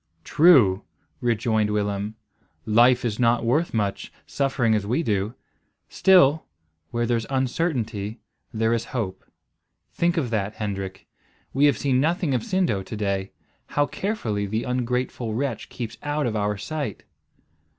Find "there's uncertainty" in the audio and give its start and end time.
7.05-8.19